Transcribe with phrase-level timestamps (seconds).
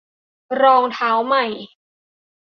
[0.61, 1.45] -รองเท้าใหม่